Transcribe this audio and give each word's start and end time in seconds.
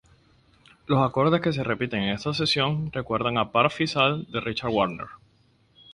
Los 0.87 1.07
acordes 1.07 1.41
que 1.41 1.53
se 1.53 1.63
repiten 1.63 2.01
en 2.01 2.15
esta 2.15 2.33
sección 2.33 2.91
recuerdan 2.91 3.37
a 3.37 3.51
"Parsifal" 3.51 4.25
de 4.31 4.41
Richard 4.41 4.71
Wagner. 4.73 5.05